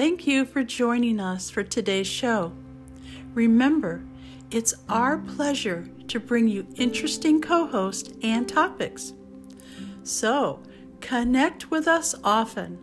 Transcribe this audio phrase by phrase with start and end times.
[0.00, 2.54] Thank you for joining us for today's show.
[3.34, 4.02] Remember,
[4.50, 9.12] it's our pleasure to bring you interesting co hosts and topics.
[10.02, 10.62] So,
[11.02, 12.78] connect with us often.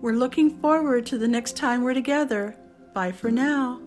[0.00, 2.56] We're looking forward to the next time we're together.
[2.94, 3.82] Bye for now.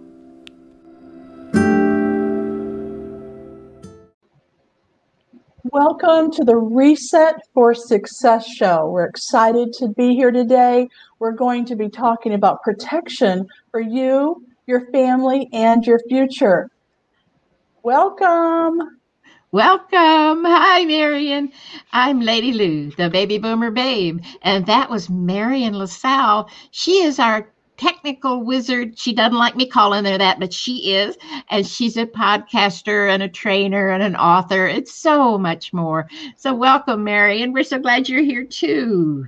[5.78, 8.88] Welcome to the Reset for Success show.
[8.88, 10.88] We're excited to be here today.
[11.20, 16.69] We're going to be talking about protection for you, your family, and your future.
[17.83, 19.00] Welcome.
[19.52, 20.46] Welcome.
[20.46, 21.52] Hi, Marion.
[21.92, 24.21] I'm Lady Lou, the baby boomer babe.
[24.44, 26.50] And that was Marion LaSalle.
[26.71, 28.97] She is our technical wizard.
[28.97, 31.18] She doesn't like me calling her that, but she is.
[31.50, 34.67] And she's a podcaster and a trainer and an author.
[34.67, 36.08] It's so much more.
[36.38, 37.42] So, welcome, Mary.
[37.42, 39.28] And We're so glad you're here too.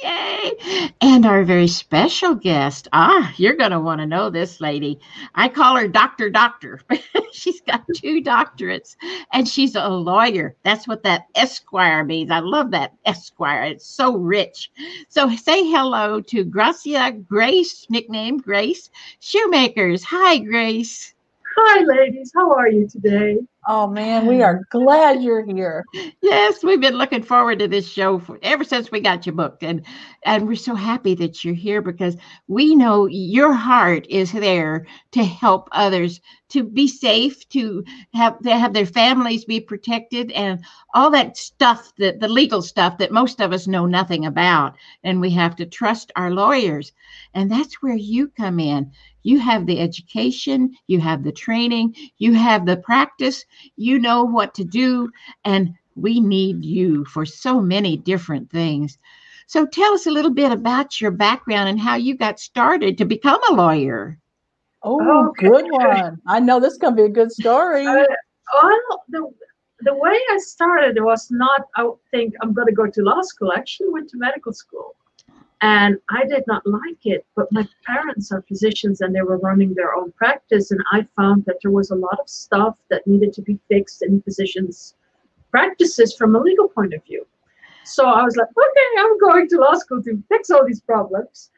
[0.00, 0.52] Yay!
[1.00, 2.88] And our very special guest.
[2.92, 4.98] Ah, you're going to want to know this lady.
[5.34, 6.30] I call her Dr.
[6.30, 6.80] Doctor.
[7.32, 8.96] she's got two doctorates
[9.32, 10.56] and she's a lawyer.
[10.62, 12.30] That's what that Esquire means.
[12.30, 13.64] I love that Esquire.
[13.64, 14.70] It's so rich.
[15.08, 20.04] So say hello to Gracia Grace, nicknamed Grace Shoemakers.
[20.04, 21.14] Hi, Grace.
[21.56, 22.32] Hi, ladies.
[22.34, 23.38] How are you today?
[23.68, 25.84] Oh man, we are glad you're here.
[26.20, 29.62] Yes, we've been looking forward to this show for, ever since we got you booked,
[29.62, 29.86] and
[30.24, 32.16] and we're so happy that you're here because
[32.48, 38.50] we know your heart is there to help others to be safe, to have to
[38.58, 43.40] have their families be protected, and all that stuff that the legal stuff that most
[43.40, 44.74] of us know nothing about,
[45.04, 46.92] and we have to trust our lawyers,
[47.34, 48.90] and that's where you come in.
[49.24, 53.44] You have the education, you have the training, you have the practice
[53.76, 55.10] you know what to do,
[55.44, 58.98] and we need you for so many different things.
[59.46, 63.04] So tell us a little bit about your background and how you got started to
[63.04, 64.18] become a lawyer.
[64.82, 65.48] Oh, okay.
[65.48, 66.18] good one.
[66.26, 67.86] I know this is going to be a good story.
[67.86, 68.04] Uh,
[68.54, 69.30] well, the,
[69.80, 73.52] the way I started was not, I think I'm going to go to law school.
[73.52, 74.96] I actually went to medical school.
[75.62, 79.74] And I did not like it, but my parents are physicians and they were running
[79.74, 80.72] their own practice.
[80.72, 84.02] And I found that there was a lot of stuff that needed to be fixed
[84.02, 84.96] in physicians'
[85.52, 87.24] practices from a legal point of view.
[87.84, 91.52] So I was like, okay, I'm going to law school to fix all these problems.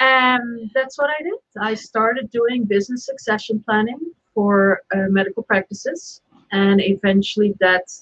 [0.00, 1.34] And that's what I did.
[1.60, 4.00] I started doing business succession planning
[4.34, 6.20] for uh, medical practices.
[6.50, 7.92] And eventually that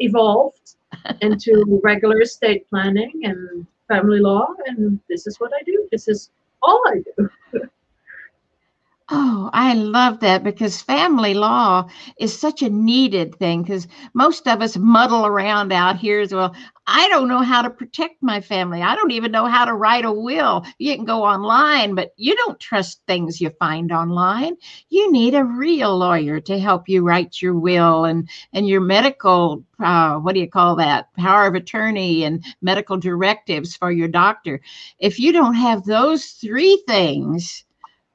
[0.00, 0.76] evolved
[1.22, 5.88] into regular estate planning and family law, and this is what I do.
[5.90, 6.30] This is
[6.62, 7.30] all I do.
[9.14, 11.86] Oh, I love that because family law
[12.18, 16.54] is such a needed thing because most of us muddle around out here as well.
[16.86, 18.80] I don't know how to protect my family.
[18.80, 20.64] I don't even know how to write a will.
[20.78, 24.56] You can go online, but you don't trust things you find online.
[24.88, 29.62] You need a real lawyer to help you write your will and and your medical
[29.78, 34.62] uh, what do you call that power of attorney and medical directives for your doctor.
[34.98, 37.64] If you don't have those three things,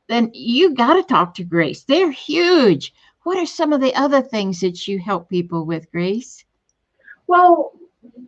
[0.07, 1.83] then you got to talk to Grace.
[1.83, 2.93] They're huge.
[3.23, 6.45] What are some of the other things that you help people with, Grace?
[7.27, 7.73] Well,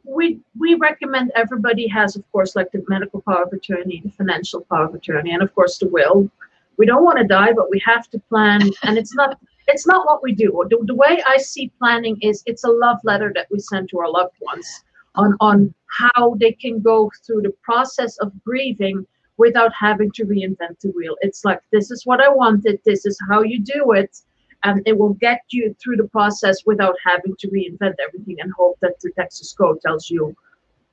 [0.04, 4.62] we we recommend everybody has, of course, like the medical power of attorney, the financial
[4.62, 6.30] power of attorney, and of course the will.
[6.78, 10.06] We don't want to die, but we have to plan, and it's not it's not
[10.06, 10.66] what we do.
[10.70, 14.00] The, the way I see planning is it's a love letter that we send to
[14.00, 14.84] our loved ones
[15.16, 19.06] on on how they can go through the process of grieving
[19.40, 21.16] without having to reinvent the wheel.
[21.22, 24.22] It's like, this is what I wanted, this is how you do it.
[24.64, 28.78] And it will get you through the process without having to reinvent everything and hope
[28.82, 30.36] that the Texas code tells you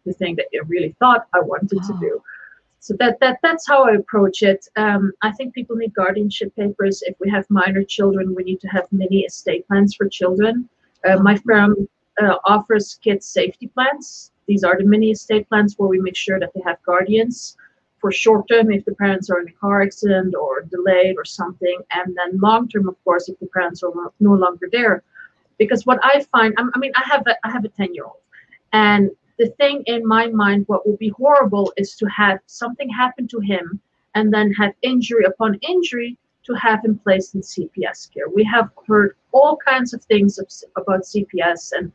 [0.06, 2.22] the thing that you really thought I wanted to do.
[2.78, 4.68] So that, that that's how I approach it.
[4.76, 7.02] Um, I think people need guardianship papers.
[7.04, 10.68] If we have minor children, we need to have mini estate plans for children.
[11.04, 11.88] Uh, my firm
[12.22, 14.30] uh, offers kids safety plans.
[14.46, 17.56] These are the mini estate plans where we make sure that they have guardians
[18.06, 21.76] for short term if the parents are in a car accident or delayed or something,
[21.90, 25.02] and then long term, of course, if the parents are no longer there.
[25.58, 28.22] Because what I find, I mean, I have a, I have a ten year old,
[28.72, 29.10] and
[29.40, 33.40] the thing in my mind, what would be horrible is to have something happen to
[33.40, 33.80] him
[34.14, 38.28] and then have injury upon injury to have him placed in CPS care.
[38.28, 41.90] We have heard all kinds of things of, about CPS, and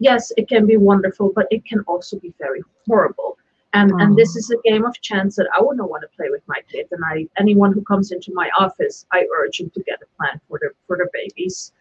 [0.00, 3.38] yes, it can be wonderful, but it can also be very horrible.
[3.72, 3.98] And, oh.
[3.98, 6.60] and this is a game of chance that I wouldn't want to play with my
[6.70, 6.86] kid.
[6.90, 10.40] And I anyone who comes into my office, I urge them to get a plan
[10.48, 11.72] for their for their babies.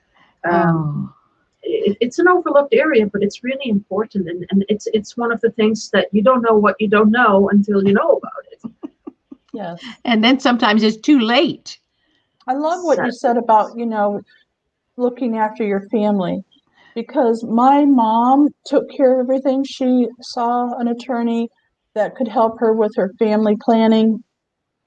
[0.44, 1.16] Um, oh.
[1.64, 5.42] it, it's an overlooked area, but it's really important, and, and it's it's one of
[5.42, 8.72] the things that you don't know what you don't know until you know about it.
[9.56, 9.82] Yes.
[10.04, 11.80] And then sometimes it's too late.
[12.46, 14.22] I love what you said about, you know,
[14.98, 16.44] looking after your family
[16.94, 19.64] because my mom took care of everything.
[19.64, 21.50] She saw an attorney
[21.96, 24.24] that could help her with her family planning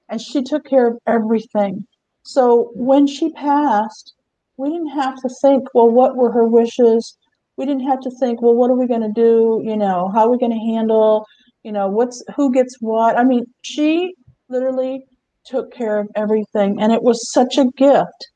[0.09, 1.85] and she took care of everything.
[2.23, 4.13] So when she passed,
[4.57, 7.17] we didn't have to think, well, what were her wishes?
[7.57, 9.61] We didn't have to think, well, what are we going to do?
[9.63, 11.25] You know, how are we going to handle,
[11.63, 13.17] you know, what's who gets what?
[13.17, 14.13] I mean, she
[14.49, 15.03] literally
[15.45, 18.27] took care of everything and it was such a gift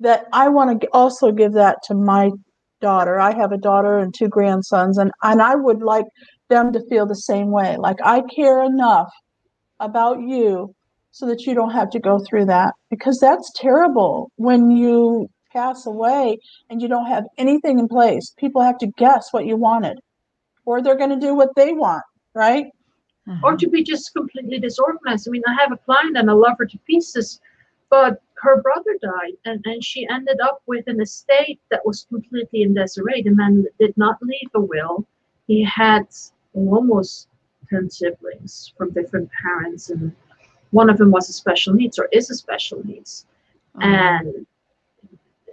[0.00, 2.30] that I want to also give that to my
[2.80, 3.18] daughter.
[3.18, 6.04] I have a daughter and two grandsons and and I would like
[6.48, 7.76] them to feel the same way.
[7.76, 9.10] Like I care enough
[9.80, 10.74] about you
[11.10, 15.86] so that you don't have to go through that because that's terrible when you pass
[15.86, 16.38] away
[16.70, 18.34] and you don't have anything in place.
[18.38, 19.98] People have to guess what you wanted
[20.64, 22.04] or they're going to do what they want,
[22.34, 22.66] right?
[23.26, 23.44] Mm-hmm.
[23.44, 25.26] Or to be just completely disorganized.
[25.26, 27.40] I mean, I have a client and I love her to pieces,
[27.90, 32.62] but her brother died and, and she ended up with an estate that was completely
[32.62, 33.22] in disarray.
[33.22, 35.06] The man did not leave a will.
[35.46, 36.06] He had
[36.66, 37.28] almost
[37.70, 40.14] 10 siblings from different parents and
[40.70, 43.26] one of them was a special needs or is a special needs.
[43.76, 43.80] Oh.
[43.80, 44.46] and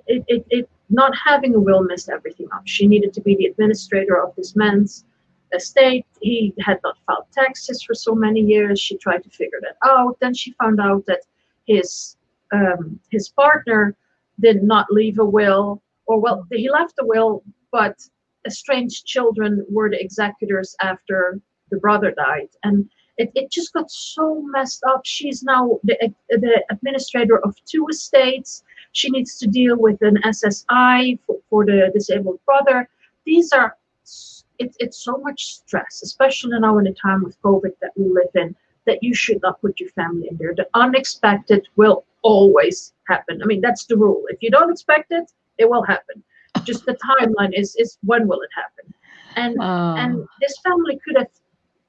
[0.07, 2.61] it, it, it not having a will messed everything up.
[2.65, 5.05] She needed to be the administrator of this man's
[5.53, 6.05] estate.
[6.21, 8.79] He had not filed taxes for so many years.
[8.79, 10.17] She tried to figure that out.
[10.19, 11.21] Then she found out that
[11.65, 12.17] his
[12.51, 13.95] um, his partner
[14.39, 18.07] did not leave a will or well he left a will but
[18.45, 21.39] estranged children were the executors after
[21.71, 22.49] the brother died.
[22.63, 25.01] And it, it just got so messed up.
[25.05, 28.63] She's now the, the administrator of two estates.
[28.91, 32.89] She needs to deal with an ssi for, for the disabled brother.
[33.25, 33.77] These are
[34.57, 38.29] it, it's so much stress especially now in the time of covid that we live
[38.35, 38.55] in
[38.85, 40.53] that you should not put your family in there.
[40.53, 43.41] The unexpected will always happen.
[43.41, 44.23] I mean that's the rule.
[44.29, 46.23] If you don't expect it it will happen
[46.65, 48.93] just the timeline is is when will it happen?
[49.35, 49.95] And Oh.
[50.01, 51.29] and this family could have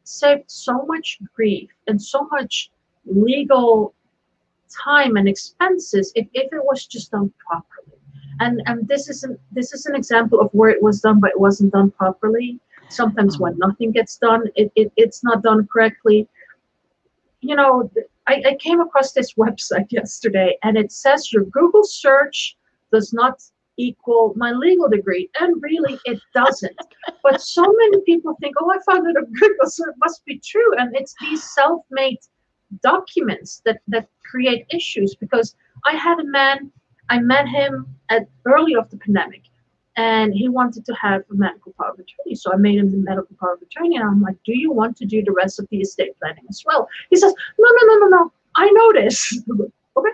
[0.05, 2.71] saved so much grief and so much
[3.05, 3.95] legal
[4.71, 7.99] time and expenses if, if it was just done properly.
[8.41, 11.31] And and this is an this is an example of where it was done but
[11.31, 12.61] it wasn't done properly.
[12.89, 13.69] Sometimes when mm-hmm.
[13.69, 16.29] nothing gets done it, it it's not done correctly.
[17.41, 17.91] You know
[18.27, 22.57] I, I came across this website yesterday and it says your google search
[22.93, 23.43] does not
[23.77, 26.77] equal my legal degree and really it doesn't.
[27.23, 30.39] But so many people think oh i found it on google so it must be
[30.39, 30.77] true.
[30.77, 32.19] And it's these self-made
[32.83, 36.71] documents that that create issues because i had a man
[37.11, 39.43] i met him at early of the pandemic
[39.97, 42.35] and he wanted to have a medical power of attorney.
[42.35, 44.97] So i made him the medical power of attorney and i'm like do you want
[44.99, 46.89] to do the rest of the estate planning as well?
[47.11, 48.33] He says no no no no no.
[48.57, 49.41] I know this.
[49.99, 50.11] Okay.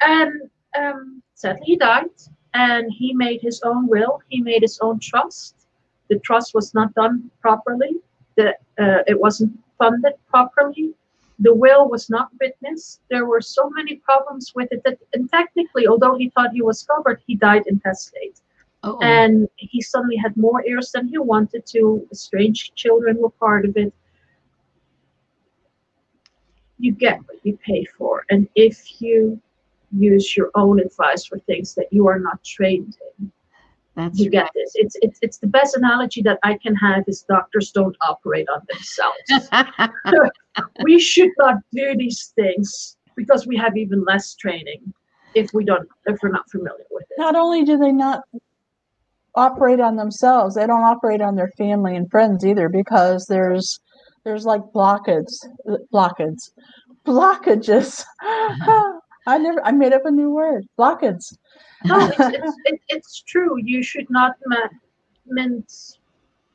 [0.00, 2.06] And um sadly he died
[2.54, 4.22] and he made his own will.
[4.28, 5.54] He made his own trust.
[6.08, 7.96] The trust was not done properly.
[8.36, 10.94] The uh, it wasn't funded properly.
[11.38, 13.00] The will was not witnessed.
[13.10, 16.82] There were so many problems with it that and technically although he thought he was
[16.82, 18.40] covered he died intestate
[18.84, 18.98] Oh.
[19.00, 22.06] and he suddenly had more heirs than he wanted to.
[22.12, 23.92] Strange children were part of it.
[26.78, 28.24] You get what you pay for.
[28.28, 29.40] And if you
[29.96, 33.32] use your own advice for things that you are not trained in.
[33.94, 34.72] That's you get this.
[34.74, 38.62] It's it's, it's the best analogy that i can have is doctors don't operate on
[38.68, 39.50] themselves.
[40.82, 44.92] We should not do these things because we have even less training
[45.34, 47.18] if we don't if we're not familiar with it.
[47.18, 48.22] Not only do they not
[49.34, 53.80] operate on themselves, they don't operate on their family and friends either because there's
[54.24, 55.46] there's like blockades,
[55.90, 56.52] blockades,
[57.04, 58.04] blockages.
[58.22, 58.98] Uh-huh.
[59.26, 61.36] I never, I made up a new word, Blockheads.
[61.84, 64.36] no it's, it's, it, it's true you should not
[65.26, 65.98] mince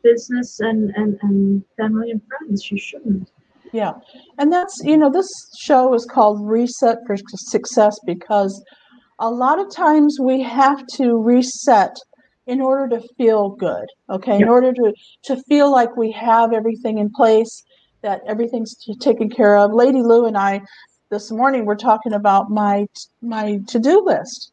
[0.04, 3.30] business and, and and family and friends you shouldn't
[3.74, 3.94] Yeah.
[4.38, 8.64] And that's, you know, this show is called Reset for Success because
[9.20, 11.96] a lot of times we have to reset
[12.46, 13.86] in order to feel good.
[14.10, 14.38] Okay.
[14.38, 14.94] In order to,
[15.26, 17.64] to feel like we have everything in place,
[18.04, 19.74] that everything's taken care of.
[19.74, 20.62] Lady Lou and I
[21.10, 22.86] this morning we're talking about my
[23.22, 24.52] my to-do list.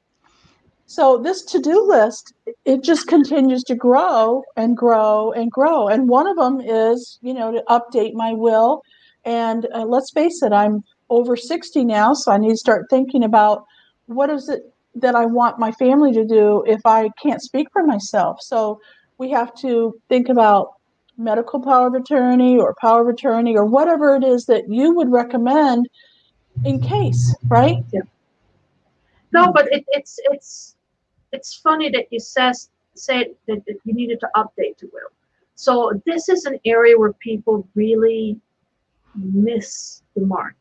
[0.86, 2.34] So this to-do list,
[2.64, 5.88] it just continues to grow and grow and grow.
[5.88, 8.82] And one of them is, you know, to update my will.
[9.24, 13.24] And uh, let's face it, I'm over 60 now, so I need to start thinking
[13.24, 13.64] about
[14.06, 14.62] what is it
[14.94, 18.38] that I want my family to do if I can't speak for myself.
[18.42, 18.78] So
[19.18, 20.74] we have to think about
[21.16, 25.10] medical power of attorney or power of attorney or whatever it is that you would
[25.10, 25.88] recommend
[26.64, 27.78] in case, right?
[27.92, 28.02] Yeah.
[29.32, 29.54] No, mm.
[29.54, 30.76] but it, it's it's
[31.32, 35.10] it's funny that you says said that, that you needed to update the will.
[35.56, 38.38] So this is an area where people really
[39.14, 40.56] miss the mark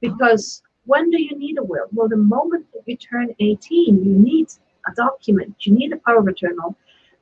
[0.00, 1.86] because when do you need a will?
[1.92, 4.48] Well, the moment that you turn 18, you need
[4.86, 6.56] a document, you need a power of attorney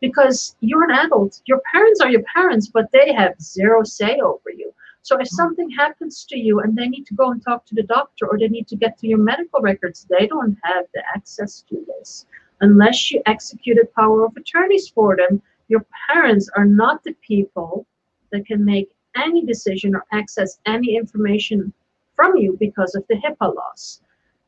[0.00, 1.40] because you're an adult.
[1.46, 4.72] Your parents are your parents, but they have zero say over you.
[5.06, 7.84] So if something happens to you and they need to go and talk to the
[7.84, 11.62] doctor or they need to get to your medical records, they don't have the access
[11.68, 12.26] to this.
[12.60, 17.86] Unless you executed power of attorneys for them, your parents are not the people
[18.32, 21.72] that can make any decision or access any information
[22.16, 24.00] from you because of the HIPAA laws.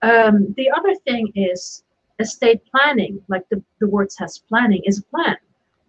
[0.02, 1.84] Um, the other thing is
[2.18, 5.36] estate planning, like the, the word says planning, is a plan.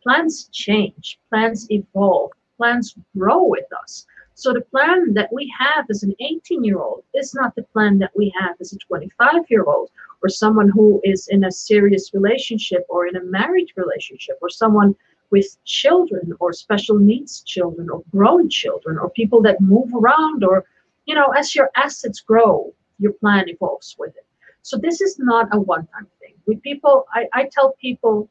[0.03, 4.05] Plans change, plans evolve, plans grow with us.
[4.39, 7.99] So the plan that we have as an 18 year old is not the plan
[7.99, 9.89] that we have as a 25 year old
[10.23, 14.95] or someone who is in a serious relationship or in a married relationship or someone
[15.29, 20.63] with children or special needs children or grown children or people that move around or
[21.05, 24.25] you know as your assets grow your plan evolves with it.
[24.61, 26.35] So this is not a one-time thing.
[26.47, 28.29] With people i, I tell people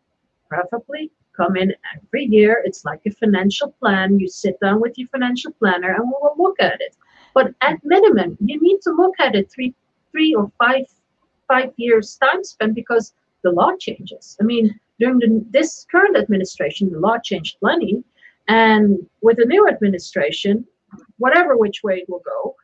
[0.48, 2.62] preferably come in every year.
[2.64, 4.18] It's like a financial plan.
[4.18, 6.96] You sit down with your financial planner and we will look at it.
[7.34, 9.74] But at minimum you need to look at it three
[10.12, 10.84] three or five
[11.46, 13.14] five years time span because
[13.44, 14.36] the law changes.
[14.40, 18.02] I mean during the, this current administration, the law changed plenty.
[18.48, 20.66] And with the new administration,
[21.18, 22.56] whatever which way it will go,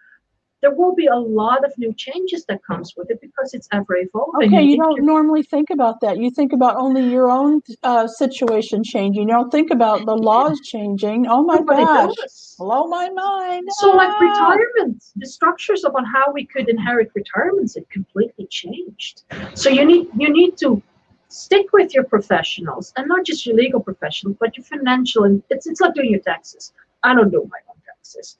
[0.65, 3.99] there will be a lot of new changes that comes with it because it's ever
[3.99, 4.49] evolving.
[4.49, 6.17] Okay, you don't normally think about that.
[6.17, 9.29] You think about only your own uh, situation changing.
[9.29, 11.27] You don't think about the laws changing.
[11.27, 12.57] Oh my Nobody gosh, does.
[12.59, 13.69] blow my mind.
[13.73, 14.21] So, like Ah.
[14.29, 19.25] retirement, the structures of on how we could inherit retirements, it completely changed.
[19.53, 20.83] So you need you need to
[21.29, 25.67] stick with your professionals and not just your legal professionals, but your financial and it's
[25.67, 26.73] it's like doing your taxes.
[27.03, 28.39] I don't do my own taxes.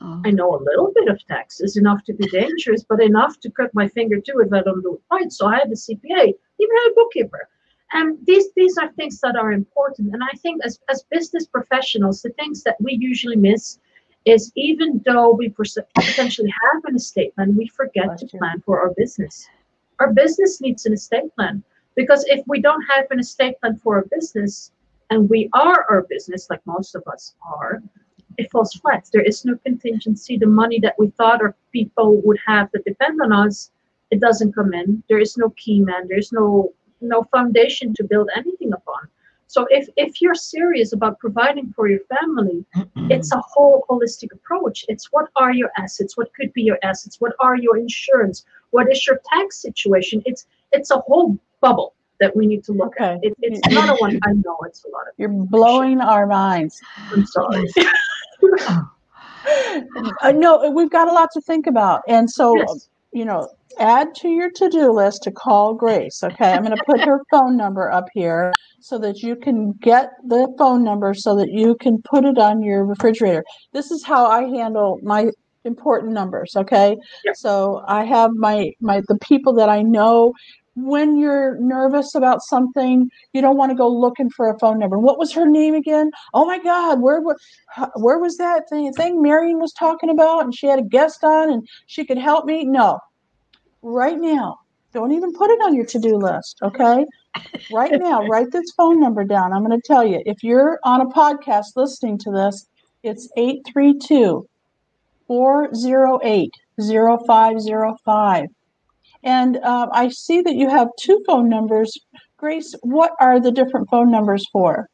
[0.00, 0.20] Oh.
[0.24, 3.72] I know a little bit of taxes, enough to be dangerous, but enough to cut
[3.74, 5.32] my finger too if I don't do it right.
[5.32, 7.48] So I have a CPA, even a bookkeeper.
[7.92, 10.12] And these these are things that are important.
[10.12, 13.78] And I think as, as business professionals, the things that we usually miss
[14.24, 18.92] is even though we potentially have an estate plan, we forget to plan for our
[18.96, 19.46] business.
[20.00, 21.62] Our business needs an estate plan
[21.94, 24.72] because if we don't have an estate plan for our business,
[25.10, 27.82] and we are our business, like most of us are,
[28.38, 29.08] it falls flat.
[29.12, 30.36] There is no contingency.
[30.36, 33.70] The money that we thought our people would have that depend on us,
[34.10, 35.02] it doesn't come in.
[35.08, 36.08] There is no key man.
[36.08, 39.08] There is no no foundation to build anything upon.
[39.46, 42.64] So if if you're serious about providing for your family,
[43.14, 44.84] it's a whole holistic approach.
[44.88, 46.16] It's what are your assets?
[46.16, 47.20] What could be your assets?
[47.20, 48.44] What are your insurance?
[48.70, 50.22] What is your tax situation?
[50.26, 53.16] It's it's a whole bubble that we need to look at.
[53.16, 53.28] Okay.
[53.28, 54.18] It, it's not a one.
[54.24, 55.14] I know it's a lot of.
[55.18, 56.80] You're blowing our minds.
[57.12, 57.66] I'm sorry.
[60.22, 62.02] Uh, no, we've got a lot to think about.
[62.08, 62.88] And so, Yes.
[63.12, 66.22] you know, add to your to do list to call Grace.
[66.22, 66.52] Okay.
[66.52, 70.52] I'm going to put her phone number up here so that you can get the
[70.58, 73.44] phone number so that you can put it on your refrigerator.
[73.72, 75.30] This is how I handle my
[75.64, 76.54] important numbers.
[76.56, 76.96] Okay.
[77.24, 77.36] Yep.
[77.36, 80.32] So I have my, my, the people that I know.
[80.76, 84.98] When you're nervous about something, you don't want to go looking for a phone number.
[84.98, 86.10] What was her name again?
[86.32, 87.22] Oh my God, where
[87.96, 90.44] where was that thing, thing Marion was talking about?
[90.44, 92.64] And she had a guest on and she could help me.
[92.64, 92.98] No,
[93.82, 94.58] right now,
[94.92, 96.58] don't even put it on your to do list.
[96.62, 97.04] Okay.
[97.72, 99.52] Right now, write this phone number down.
[99.52, 102.66] I'm going to tell you if you're on a podcast listening to this,
[103.02, 104.48] it's 832
[105.26, 108.46] 408 0505.
[109.24, 111.98] And um, I see that you have two phone numbers.
[112.36, 114.88] Grace, what are the different phone numbers for?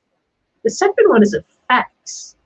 [0.63, 2.37] The second one is a fax.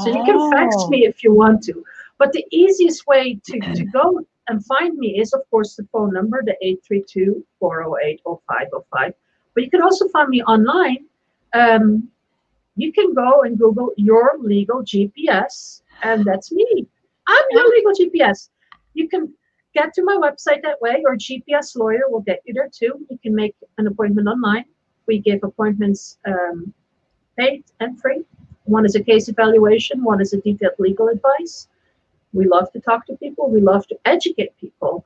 [0.00, 0.88] So you can fax Oh.
[0.88, 1.84] me if you want to.
[2.18, 6.12] But the easiest way to, to go and find me is, of course, the phone
[6.12, 9.14] number, the 832 408 0505.
[9.54, 11.04] But you can also find me online.
[11.54, 12.08] Um,
[12.76, 16.86] you can go and Google your legal GPS, and that's me.
[17.26, 18.48] I'm your legal GPS.
[18.94, 19.32] You can
[19.74, 23.06] get to my website that way, or GPS lawyer will get you there too.
[23.10, 24.64] You can make an appointment online.
[25.06, 26.72] We give appointments um,
[27.38, 28.24] paid and free.
[28.64, 31.68] One is a case evaluation, one is a detailed legal advice.
[32.32, 35.04] We love to talk to people, we love to educate people.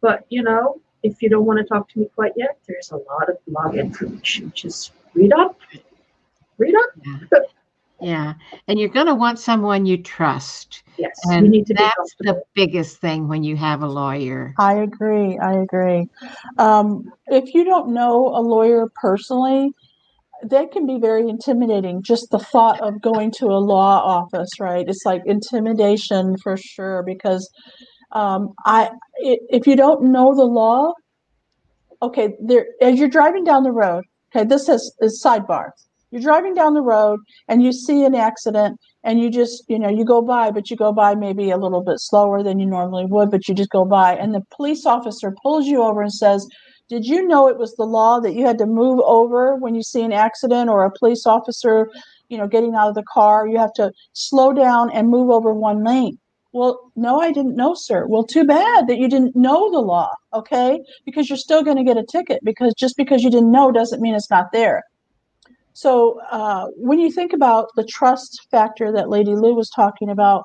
[0.00, 2.96] But you know, if you don't want to talk to me quite yet, there's a
[2.96, 4.52] lot of blog information.
[4.54, 5.58] Just read up,
[6.58, 7.42] read up.
[8.00, 8.34] Yeah.
[8.68, 10.82] And you're going to want someone you trust.
[10.96, 14.54] Yes, And you need to that's the biggest thing when you have a lawyer.
[14.58, 15.38] I agree.
[15.38, 16.06] I agree.
[16.58, 19.72] Um, if you don't know a lawyer personally,
[20.42, 22.02] that can be very intimidating.
[22.02, 24.88] Just the thought of going to a law office, right?
[24.88, 27.02] It's like intimidation for sure.
[27.02, 27.48] Because
[28.12, 28.90] um, I,
[29.24, 30.92] i if you don't know the law,
[32.02, 34.04] okay, there as you're driving down the road.
[34.34, 35.70] Okay, this is, is sidebar.
[36.10, 39.88] You're driving down the road and you see an accident and you just you know
[39.88, 43.06] you go by but you go by maybe a little bit slower than you normally
[43.06, 46.46] would but you just go by and the police officer pulls you over and says
[46.88, 49.82] did you know it was the law that you had to move over when you
[49.82, 51.88] see an accident or a police officer
[52.28, 53.46] you know getting out of the car?
[53.46, 56.18] You have to slow down and move over one lane.
[56.52, 58.06] Well no i didn't know sir.
[58.08, 60.80] Well too bad that you didn't know the law okay?
[61.04, 64.00] Because you're still going to get a ticket because just because you didn't know doesn't
[64.00, 64.82] mean it's not there
[65.80, 70.44] so uh, when you think about the trust factor that Lady Lou was talking about,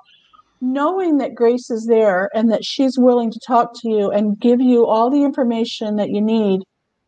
[0.61, 4.61] knowing that Grace is there and that she's willing to talk to you and give
[4.61, 6.61] you all the information that you need,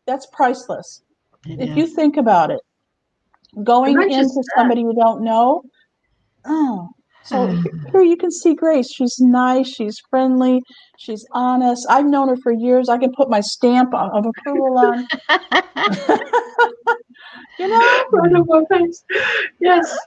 [0.06, 1.02] that's priceless.
[1.46, 2.60] If you think about it,
[3.64, 5.62] going into somebody you don't know,
[6.44, 6.90] oh.
[7.22, 7.46] So
[7.92, 8.92] here you can see Grace.
[8.92, 9.68] She's nice.
[9.68, 10.60] She's friendly.
[10.98, 11.86] She's honest.
[11.88, 12.90] I've known her for years.
[12.90, 15.08] I can put my stamp of approval on.
[17.58, 19.04] you know, Right on my face.
[19.60, 19.98] Yes.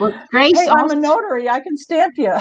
[0.00, 1.48] well, Grace hey, I'm a notary.
[1.48, 2.34] I can stamp you.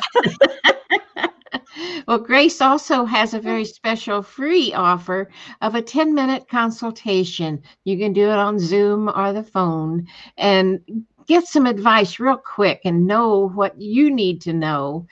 [2.08, 5.30] well, Grace also has a very special free offer
[5.62, 7.62] of a 10 minute consultation.
[7.84, 10.08] You can do it on Zoom or the phone
[10.38, 10.80] and
[11.28, 15.06] get some advice real quick and know what you need to know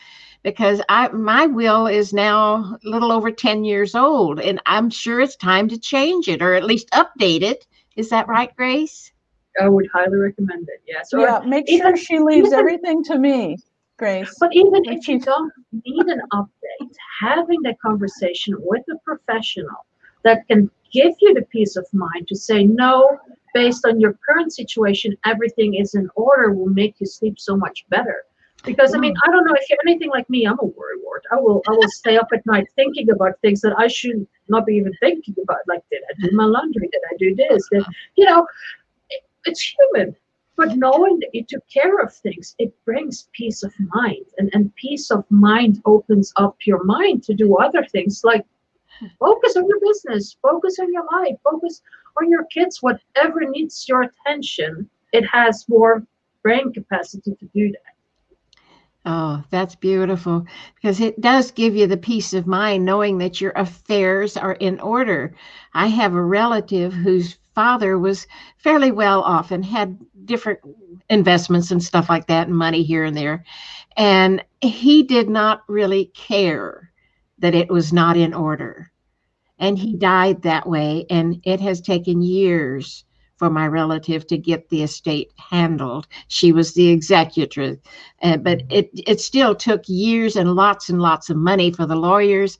[0.43, 5.19] because I my will is now a little over 10 years old and I'm sure
[5.19, 7.65] it's time to change it or at least update it.
[7.95, 9.11] Is that right, Grace?
[9.61, 10.81] I would highly recommend it.
[10.85, 11.13] Yes.
[11.13, 13.57] Or- Yeah, make sure she leaves even- everything to me,
[13.97, 14.35] Grace.
[14.39, 15.51] But even Like if you don't
[15.85, 19.85] need an update, having that conversation with a professional
[20.24, 23.17] that can give you the peace of mind to say, no,
[23.53, 27.85] based on your current situation, everything is in order will make you sleep so much
[27.89, 28.25] better.
[28.65, 29.29] Because I mean, hmm.
[29.29, 31.23] I don't know if you're anything like me, I'm a worrywart.
[31.31, 34.65] I will I will stay up at night thinking about things that I should not
[34.65, 35.59] be even thinking about.
[35.67, 36.89] Like, did I do my laundry?
[36.91, 37.67] Did I do this?
[37.71, 38.47] Did, you know,
[39.09, 40.15] it- it's human.
[40.57, 44.25] But knowing that you took care of things, it brings peace of mind.
[44.37, 48.45] And, and peace of mind opens up your mind to do other things like
[49.19, 51.81] focus on your business, focus on your life, focus
[52.17, 56.05] on your kids, whatever needs your attention, it has more
[56.43, 57.95] brain capacity to do that.
[59.05, 63.51] Oh, that's beautiful because it does give you the peace of mind knowing that your
[63.55, 65.35] affairs are in order.
[65.75, 68.25] I have a relative whose father was
[68.57, 70.59] fairly well off and had different
[71.09, 73.46] investments and stuff like that and money here and there.
[73.96, 76.91] And he did not really care
[77.39, 78.91] that it was not in order.
[79.59, 81.05] And he died that way.
[81.11, 83.04] And it has taken years
[83.37, 86.07] for my relative to get the estate handled.
[86.27, 87.77] She was the executor
[88.21, 91.95] uh, but it it still took years and lots and lots of money for the
[91.95, 92.57] lawyers.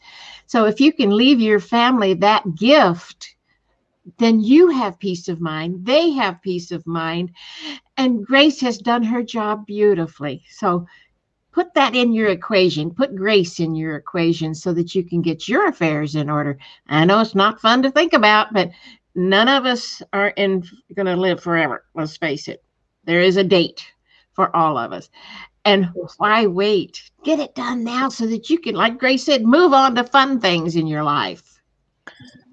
[0.48, 3.36] So if you can leave your family that gift,
[4.20, 5.86] then you have peace of mind.
[5.86, 7.32] They have peace of mind,
[7.98, 10.44] and Grace has done her job beautifully.
[10.50, 10.86] So
[11.52, 12.92] put that in your equation.
[12.92, 16.60] Put Grace in your equation so that you can get your affairs in order.
[16.88, 18.70] I know it's not fun to think about, but
[19.16, 21.86] none of us are in going to live forever.
[21.96, 22.64] Let's face it.
[23.06, 23.86] There is a date
[24.34, 25.10] for all of us.
[25.64, 27.02] And why wait?
[27.24, 30.40] Get it done now so that you can, like Grace said, move on to fun
[30.40, 31.60] things in your life.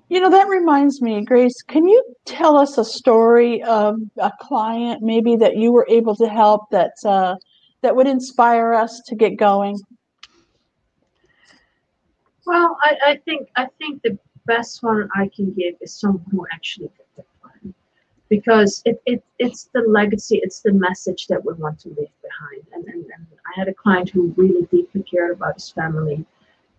[0.09, 5.03] You know, that reminds me, Grace, can you tell us a story of a client
[5.03, 7.37] maybe that you were able to help that uh,
[7.83, 9.79] that would inspire us to get going?
[12.47, 16.47] Well, I, I think I think the best one I can give is someone who
[16.53, 17.75] actually did the plan.
[18.29, 22.67] Because it, it it's the legacy, it's the message that we want to leave behind.
[22.73, 26.25] And, and, and I had a client who really deeply cared about his family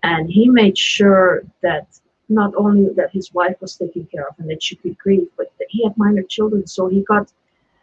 [0.04, 1.88] and he made sure that
[2.30, 5.52] not only that his wife was taken care of and that she could grieve, but
[5.60, 7.32] that he had minor children, so he got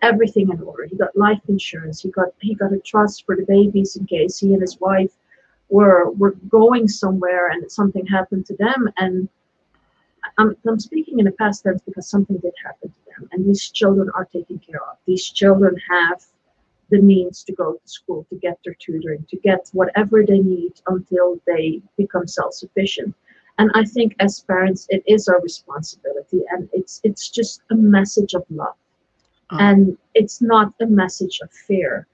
[0.02, 0.84] everything in order.
[0.84, 2.02] He got life insurance.
[2.02, 5.12] He got he got a trust for the babies in case he and his wife
[5.68, 8.88] were were going somewhere and something happened to them.
[8.98, 9.28] And
[10.40, 13.68] I'm I'm speaking in the past tense because something did happen to them, and these
[13.70, 14.96] children are taken care of.
[15.06, 16.22] These children have
[16.90, 20.72] the means to go to school, to get their tutoring, to get whatever they need
[20.88, 23.14] until they become self-sufficient.
[23.58, 28.34] And I think as parents, it is our responsibility, and it's it's just a message
[28.34, 28.76] of love
[29.52, 29.56] Oh.
[29.58, 32.06] And it's not a message of fear.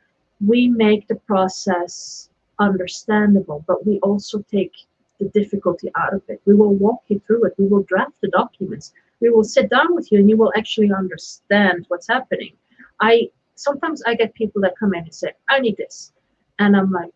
[0.44, 4.72] We make the process understandable, but we also take
[5.18, 6.40] the difficulty out of it.
[6.44, 7.54] We will walk you through it.
[7.58, 8.92] We will draft the documents.
[9.20, 12.52] We will sit down with you and you will actually understand what's happening.
[13.00, 16.12] I sometimes I get people that come in and say, I need this.
[16.58, 17.12] And I'm like,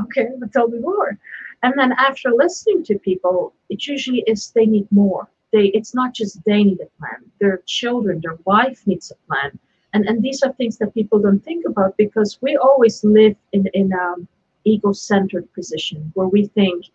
[0.00, 1.18] okay, but tell me more.
[1.62, 5.28] And then after listening to people, it usually is they need more.
[5.52, 7.20] They it's not just they need a plan.
[7.40, 9.58] Their children, their wife needs a plan.
[9.92, 13.66] And and these are things that people don't think about because we always live in
[13.74, 14.26] in um
[14.64, 16.86] ego-centered position where we think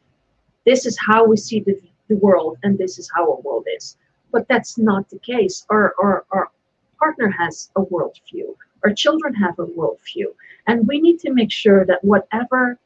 [0.67, 3.95] this is how we see the, the world and this is how our world is.
[4.33, 5.65] But that's not the case.
[5.69, 6.51] Our, our, our
[6.99, 8.53] partner has a worldview.
[8.83, 10.25] Our children have a worldview.
[10.67, 12.77] And we need to make sure that whatever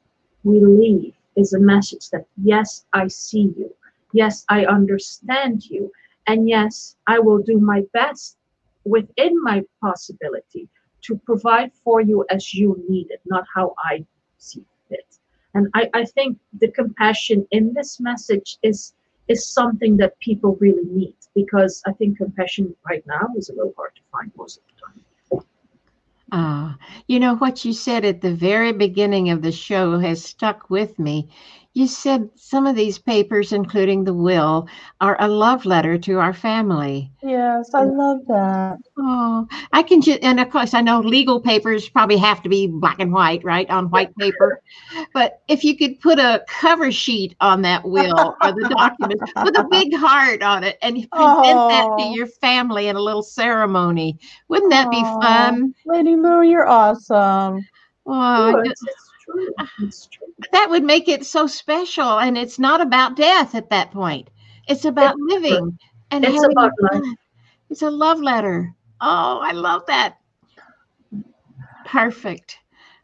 [0.43, 3.73] we leave is a message that, yes, I see you.
[4.13, 5.91] Yes, I understand you.
[6.27, 8.37] And yes, I will do my best
[8.85, 10.69] within my possibility
[11.01, 14.05] to provide for you as you need it, not how I
[14.37, 15.17] see it.
[15.53, 18.93] And I, I think the compassion in this message is
[19.27, 23.73] is something that people really need because I think compassion right now is a little
[23.77, 25.45] hard to find most of the time.
[26.33, 30.69] Ah, you know what you said at the very beginning of the show has stuck
[30.69, 31.27] with me.
[31.73, 34.67] You said some of these papers, including the will,
[34.99, 37.09] are a love letter to our family.
[37.23, 38.77] Yes, I love that.
[38.97, 42.67] Oh, I can just, and of course, I know legal papers probably have to be
[42.67, 44.61] black and white, right, on white paper.
[45.13, 49.57] But if you could put a cover sheet on that will or the document with
[49.57, 51.69] a big heart on it and present oh.
[51.69, 55.73] that to your family in a little ceremony, wouldn't that be fun?
[55.85, 57.65] Lady Lou, you're awesome.
[58.05, 58.61] Oh,
[60.51, 62.19] that would make it so special.
[62.19, 64.29] And it's not about death at that point.
[64.67, 65.77] It's about it's living
[66.11, 67.03] and it's about life.
[67.69, 68.73] It's a love letter.
[69.01, 70.17] Oh, I love that.
[71.85, 72.57] Perfect.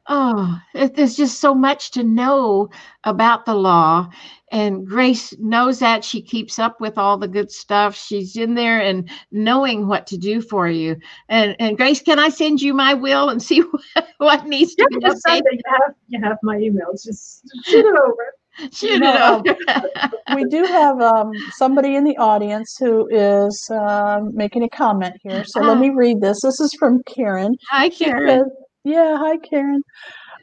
[0.07, 2.69] Oh, there's just so much to know
[3.03, 4.09] about the law.
[4.51, 6.03] And Grace knows that.
[6.03, 7.95] She keeps up with all the good stuff.
[7.95, 10.95] She's in there and knowing what to do for you.
[11.27, 14.87] And and Grace, can I send you my will and see what, what needs to
[14.91, 15.41] yeah, be updated?
[15.51, 17.05] You have, you have my emails.
[17.05, 18.33] Just shoot it over.
[18.71, 20.35] Shoot it over.
[20.35, 25.43] we do have um, somebody in the audience who is um, making a comment here.
[25.45, 26.41] So let me read this.
[26.41, 27.55] This is from Karen.
[27.69, 28.49] Hi, Karen.
[28.83, 29.83] Yeah, hi, Karen.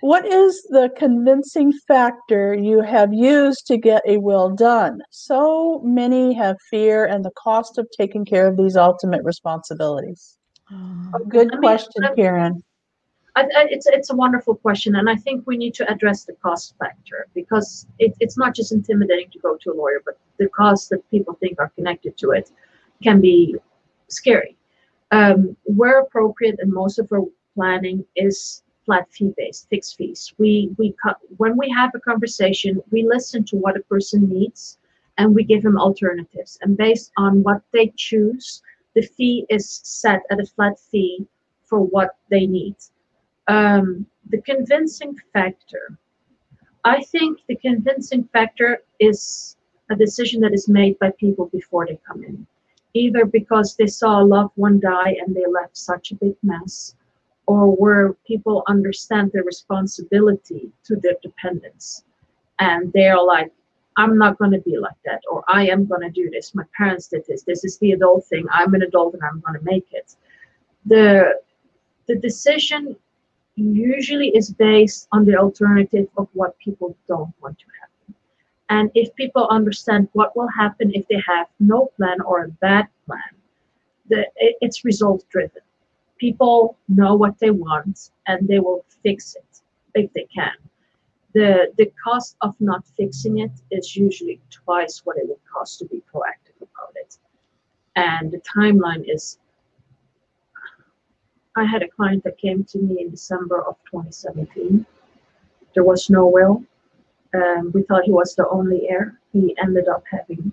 [0.04, 5.00] What is the convincing factor you have used to get a will done?
[5.08, 10.36] So many have fear and the cost of taking care of these ultimate responsibilities.
[10.70, 12.62] Oh, Good I question, mean, Karen.
[13.34, 16.34] I, I, it's it's a wonderful question, and I think we need to address the
[16.34, 20.50] cost factor because it, it's not just intimidating to go to a lawyer, but the
[20.50, 22.50] costs that people think are connected to it
[23.02, 23.56] can be
[24.08, 24.54] scary.
[25.12, 30.32] Um, where appropriate, and most of our planning is flat fee based, fixed fees.
[30.38, 30.94] We we
[31.36, 34.78] when we have a conversation, we listen to what a person needs,
[35.18, 36.58] and we give them alternatives.
[36.62, 38.62] And based on what they choose,
[38.94, 41.26] the fee is set at a flat fee
[41.64, 42.76] for what they need.
[43.48, 45.98] Um, the convincing factor.
[46.84, 49.56] I think the convincing factor is
[49.90, 52.46] a decision that is made by people before they come in,
[52.94, 56.94] either because they saw a loved one die and they left such a big mess,
[57.46, 62.04] or where people understand their responsibility to their dependents.
[62.58, 63.52] And they're like
[63.96, 66.54] i'm not going to be like that or i am going to do this.
[66.54, 67.42] My parents did this.
[67.42, 68.44] This is the adult thing.
[68.50, 70.16] I'm an adult and i'm going to make it.
[70.86, 71.38] The
[72.06, 72.96] the decision
[73.56, 78.14] usually is based on the alternative of what people don't want to happen.
[78.68, 82.88] And if people understand what will happen if they have no plan or a bad
[83.06, 83.34] plan
[84.08, 85.62] the, it, it's result driven
[86.18, 89.60] people know what they want and they will fix it
[89.94, 90.52] if they can.
[91.34, 95.86] The, the cost of not fixing it is usually twice what it would cost to
[95.86, 97.18] be proactive about it.
[97.96, 99.38] And the timeline is
[101.56, 104.84] I had a client that came to me in December of 2017.
[105.74, 106.64] There was no will.
[107.34, 109.20] Um, we thought he was the only heir.
[109.32, 110.52] He ended up having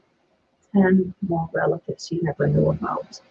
[0.73, 3.21] 10 more relatives he never knew about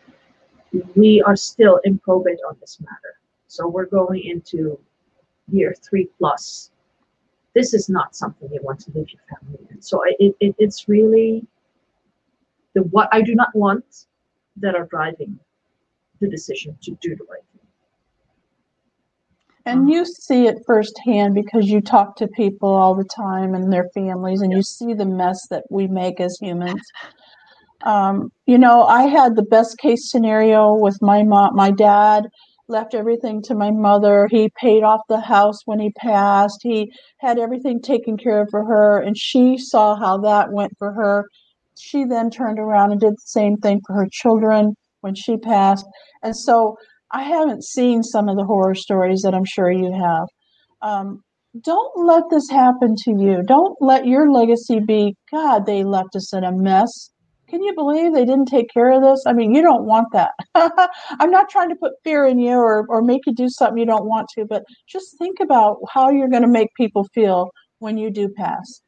[0.95, 3.19] we are still in probate on this matter.
[3.47, 4.79] So we're going into
[5.51, 6.71] year three plus.
[7.55, 9.83] This is not something you want to leave your family in.
[9.83, 11.45] So it, it, it's really
[12.75, 14.07] the what I do not want
[14.57, 15.39] that are driving
[16.21, 17.67] the decision to do the right thing.
[19.67, 23.89] And you see it firsthand because you talk to people all the time and their
[23.95, 26.81] families, and you see the mess that we make as humans.
[27.85, 32.27] Um, you know, I had the best case scenario with my mom, my dad
[32.69, 34.29] left everything to my mother.
[34.31, 36.61] He paid off the house when he passed.
[36.63, 40.93] He had everything taken care of for her, and she saw how that went for
[40.93, 41.27] her.
[41.79, 45.87] She then turned around and did the same thing for her children when she passed.
[46.23, 46.77] And so
[47.13, 50.27] I haven't seen some of the horror stories that I'm sure you have.
[50.83, 51.23] Um,
[51.61, 53.43] don't let this happen to you.
[53.47, 57.11] Don't let your legacy be God, they left us in a mess.
[57.51, 59.25] Can you believe they didn't take care of this?
[59.27, 60.31] I mean, you don't want that.
[61.19, 63.85] I'm not trying to put fear in you or, or make you do something you
[63.85, 67.99] don't want to, but just think about how you're going to make people feel when
[67.99, 68.83] you do pass.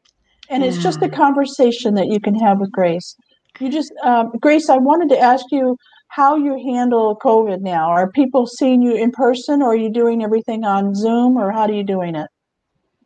[0.49, 3.17] And it's just a conversation that you can have with Grace.
[3.59, 5.77] You just, um, Grace, I wanted to ask you
[6.09, 7.89] how you handle COVID now.
[7.89, 11.63] Are people seeing you in person or are you doing everything on Zoom or how
[11.63, 12.29] are you doing it?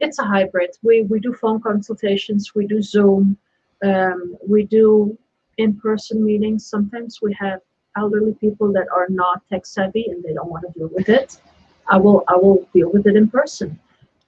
[0.00, 0.70] It's a hybrid.
[0.82, 3.38] We, we do phone consultations, we do Zoom,
[3.84, 5.16] um, we do
[5.58, 6.66] in-person meetings.
[6.66, 7.60] Sometimes we have
[7.96, 11.40] elderly people that are not tech savvy and they don't want to deal with it.
[11.88, 13.78] I will I will deal with it in person.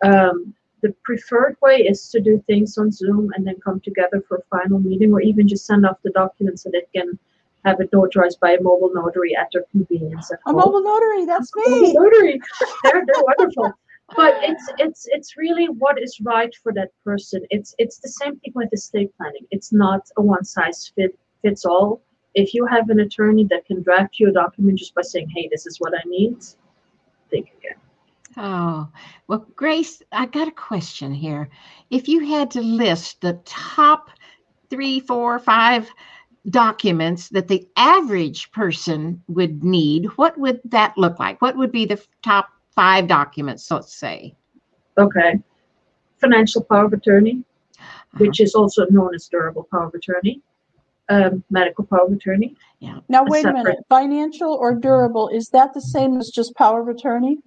[0.05, 4.37] Um, the preferred way is to do things on Zoom and then come together for
[4.37, 7.19] a final meeting, or even just send off the documents so they can
[7.65, 10.31] have it notarized by a mobile notary at their convenience.
[10.31, 10.61] At A home.
[10.61, 11.93] mobile notary, that's Mobile me.
[11.95, 12.41] notary,
[12.85, 13.73] they're they're wonderful.
[14.17, 17.45] But it's it's it's really what is right for that person.
[17.51, 19.47] It's it's the same thing with estate planning.
[19.51, 22.01] It's not a one size fit fits all.
[22.35, 25.49] If you have an attorney that can draft you a document just by saying, "Hey,
[25.51, 26.39] this is what I need,"
[27.31, 27.77] think again.
[28.37, 28.89] Oh,
[29.27, 31.49] well, Grace, I got a question here.
[31.91, 34.11] If you had to list the top
[34.71, 35.91] three, four, five
[36.49, 41.43] documents that the average person would need, what would that look like?
[41.43, 44.37] What would be the top five documents, let's say?
[44.99, 45.41] Okay.
[46.21, 47.43] Financial power of attorney,
[47.77, 48.19] Uh-huh.
[48.23, 50.41] which is also known as durable power of attorney.
[51.09, 52.55] Um, medical power of attorney.
[52.81, 52.99] Yeah.
[53.09, 53.79] Now, wait a separate- minute.
[53.89, 57.39] Financial or durable, is that the same as just power of attorney?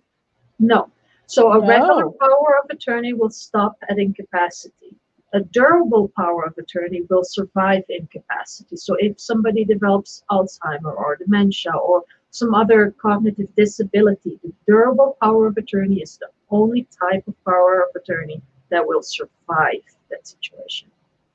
[0.59, 0.89] No.
[1.27, 4.91] So a regular power of attorney will stop at incapacity.
[5.33, 8.75] A durable power of attorney will survive incapacity.
[8.75, 15.47] So if somebody develops Alzheimer or dementia or some other cognitive disability, the durable power
[15.47, 20.89] of attorney is the only type of power of attorney that will survive that situation.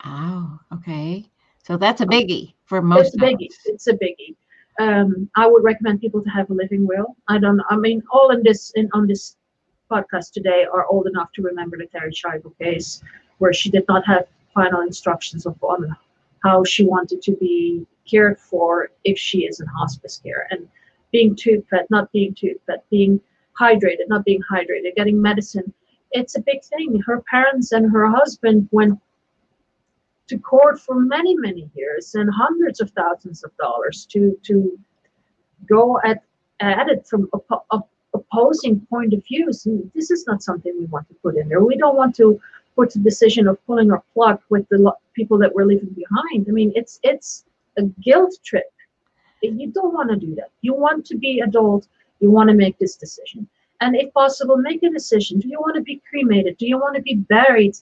[0.05, 1.27] Oh, okay.
[1.65, 3.49] So that's a biggie for most It's a biggie.
[3.67, 4.37] It's a biggie.
[4.79, 7.17] Um, I would recommend people to have a living will.
[7.29, 7.61] I don't.
[7.71, 9.37] I mean, all in this in on this
[9.91, 13.03] podcast today are old enough to remember the Terri Schiavo case,
[13.39, 15.97] where she did not have final instructions of on
[16.43, 20.69] how she wanted to be cared for if she is in hospice care, and
[21.13, 23.21] being tube fed, not being tube fed, being
[23.59, 25.73] hydrated, not being hydrated, getting medicine.
[26.13, 27.01] It's a big thing.
[27.07, 28.99] Her parents and her husband went
[30.29, 34.79] to court for many many years and hundreds of thousands of dollars to to
[35.69, 36.23] go at
[36.61, 40.87] at it from oppo- op- opposing point of views and this is not something we
[40.87, 42.41] want to put in there we don't want to
[42.75, 46.47] put the decision of pulling our plug with the lo- people that we're leaving behind
[46.49, 47.45] i mean it's it's
[47.79, 48.73] a guilt trip
[49.55, 51.89] you don't want to do that you want to be adult
[52.21, 53.49] you want to make this decision
[53.81, 56.95] and if possible make a decision do you want to be cremated do you want
[56.97, 57.77] to be buried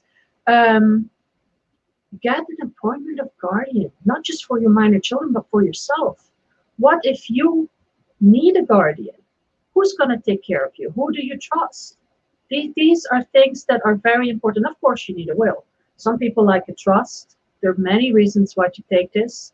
[0.47, 1.09] um,
[2.21, 6.31] get an appointment of guardian, not just for your minor children, but for yourself.
[6.79, 7.69] What if you
[8.21, 9.17] need a guardian?
[9.75, 10.91] Who's going to take care of you?
[10.91, 11.99] Who do you trust?
[12.51, 14.67] These, are things that are very important.
[14.67, 15.65] Of course, you need a will.
[15.97, 17.37] Some people like a trust.
[17.61, 19.53] There are many reasons why to take this.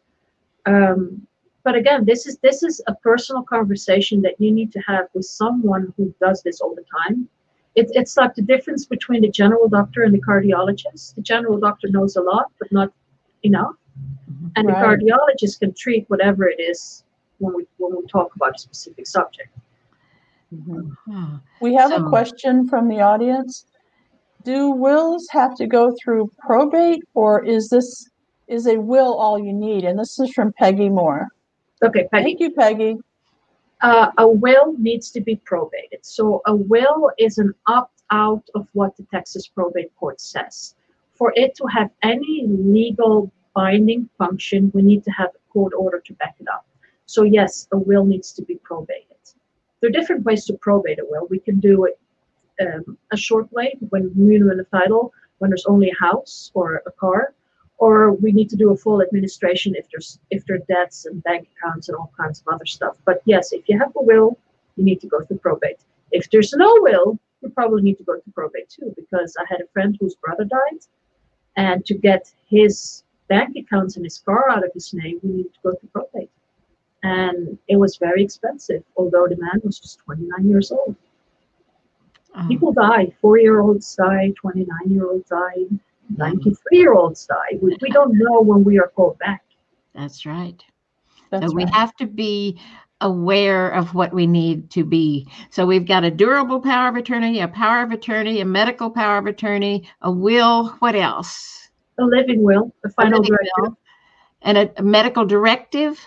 [0.66, 1.26] Um,
[1.64, 5.24] but again, this is this is a personal conversation that you need to have with
[5.24, 7.28] someone who does this all the time
[7.76, 11.14] it's it's like the difference between the general doctor and the cardiologist.
[11.14, 12.92] The general doctor knows a lot, but not
[13.42, 13.76] enough,
[14.28, 14.50] Mhm.
[14.56, 14.76] and Right.
[14.76, 17.04] the cardiologist can treat whatever it is
[17.38, 19.50] when we when we talk about a specific subject.
[20.68, 23.66] Oh, We have a question from the audience.
[24.42, 28.08] Do wills have to go through probate or is this,
[28.48, 29.84] is a will all you need?
[29.84, 31.28] And this is from Peggy Moore.
[31.82, 32.24] Okay, Peggy.
[32.24, 32.98] Thank you, Peggy.
[33.82, 36.04] uh, a will needs to be probated.
[36.04, 40.74] So a will is an opt-out of what the Texas probate court says.
[41.14, 46.00] For it to have any legal binding function, we need to have a court order
[46.00, 46.66] to back it up.
[47.06, 49.06] So yes, a will needs to be probated.
[49.80, 51.26] There are different ways to probate a will.
[51.28, 51.98] We can do it
[52.60, 56.82] um, a short way when you're in the title, when there's only a house or
[56.86, 57.34] a car,
[57.80, 61.22] or we need to do a full administration if there's if there are debts and
[61.24, 62.96] bank accounts and all kinds of other stuff.
[63.06, 64.38] But yes, if you have a will,
[64.76, 65.80] you need to go through probate.
[66.12, 69.60] If there's no will, you probably need to go through probate too, because I had
[69.62, 70.80] a friend whose brother died,
[71.56, 75.52] and to get his bank accounts and his car out of his name, we need
[75.54, 76.30] to go through probate.
[77.02, 80.94] and it was very expensive, although the man was just 29 years old.
[82.36, 83.06] Oh, People die.
[83.22, 85.64] Four year olds die, 29 year olds die,
[86.16, 87.58] 93 year olds die.
[87.60, 89.42] We, we don't know when we are called back.
[89.94, 90.62] that's right.
[91.30, 91.74] That's so we right.
[91.74, 92.60] have to be
[93.00, 95.26] aware of what we need to be.
[95.50, 99.18] So we've got a durable power of attorney, a power of attorney, a medical power
[99.18, 100.70] of attorney, a will.
[100.80, 101.68] What else?
[101.98, 103.52] A living will, the A final living directive.
[103.58, 103.78] will,
[104.42, 106.04] and a, a medical directive.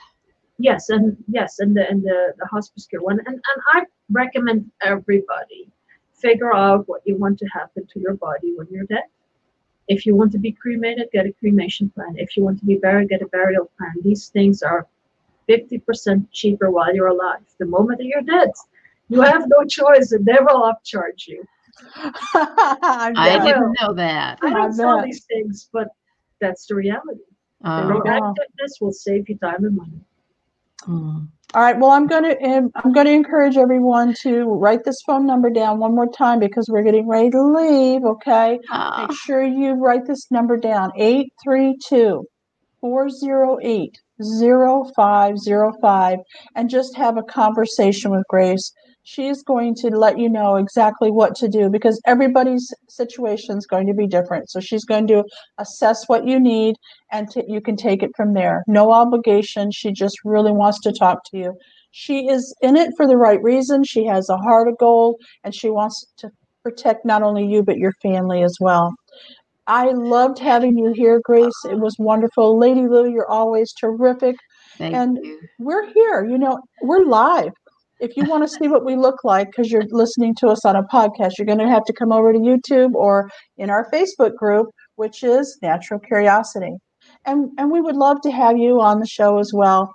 [0.59, 3.19] Yes, and yes, and the and the, the hospice care one.
[3.19, 5.71] And and I recommend everybody
[6.13, 9.03] figure out what you want to happen to your body when you're dead.
[9.87, 12.15] If you want to be cremated, get a cremation plan.
[12.17, 13.93] If you want to be buried, get a burial plan.
[14.03, 14.87] These things are
[15.49, 17.41] 50% cheaper while you're alive.
[17.59, 18.51] The moment that you're dead,
[19.09, 21.43] you have no choice and they will upcharge you.
[23.15, 23.43] I bet.
[23.43, 24.39] didn't know that.
[24.41, 25.05] I I don't sell bet.
[25.05, 25.89] these things, but
[26.39, 27.21] that's the reality.
[27.75, 30.01] The Oh, reactiveness will save you time and money.
[30.87, 31.27] mm.
[31.55, 31.77] All right.
[31.77, 35.51] Well, I'm going to um, I'm going to encourage everyone to write this phone number
[35.51, 38.03] down one more time because we're getting ready to leave.
[38.03, 38.59] Okay.
[38.97, 42.23] Make sure you write this number down 832
[42.81, 43.99] 408
[44.95, 46.19] 0505
[46.55, 48.71] and just have a conversation with Grace.
[49.03, 53.87] She's going to let you know exactly what to do because everybody's situation is going
[53.87, 54.49] to be different.
[54.49, 55.23] So she's going to
[55.57, 56.75] assess what you need
[57.11, 58.63] and t- you can take it from there.
[58.65, 59.71] No obligation.
[59.71, 61.53] She just really wants to talk to you.
[61.91, 63.83] She is in it for the right reason.
[63.83, 66.29] She has a heart of gold and she wants to
[66.63, 68.93] protect not only you but your family as well.
[69.67, 71.53] I loved having you here, Grace.
[71.69, 72.57] It was wonderful.
[72.57, 74.35] Lady Lou, you're always terrific.
[74.77, 75.39] thank and- you.
[75.59, 77.51] We're here, you know, we're live.
[78.03, 80.75] If you want to see what we look like because you're listening to us on
[80.75, 84.35] a podcast, you're going to have to come over to YouTube or in our Facebook
[84.35, 86.75] group, which is Natural Curiosity.
[87.25, 89.89] And and we would love to have you on the show as well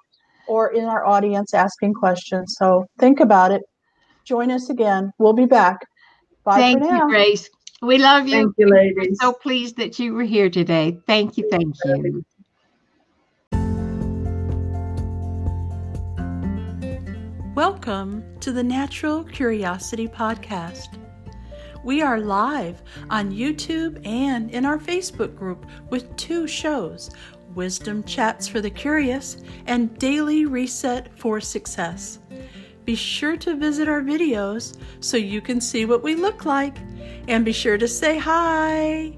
[0.47, 2.57] or in our audience asking questions.
[2.59, 3.61] So think about it.
[4.25, 5.11] Join us again.
[5.19, 5.77] We'll be back.
[6.45, 7.09] Bye Thank for you, now.
[7.09, 7.51] Grace.
[7.83, 8.37] We love you.
[8.37, 9.19] Thank you, We're ladies.
[9.21, 10.99] so pleased that you were here today.
[11.07, 11.47] Thank you.
[11.51, 12.25] Thank you.
[17.59, 20.97] Welcome to the Natural Curiosity Podcast.
[21.83, 27.11] We are live on YouTube and in our Facebook group with two shows
[27.57, 32.21] Wisdom Chats for the Curious and Daily Reset for Success.
[32.85, 36.77] Be sure to visit our videos so you can see what we look like
[37.27, 39.17] and be sure to say hi.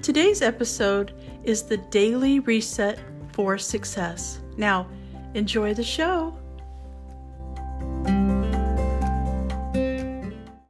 [0.00, 1.12] Today's episode
[1.42, 3.00] is the Daily Reset
[3.32, 4.38] for Success.
[4.56, 4.88] Now,
[5.34, 6.38] enjoy the show.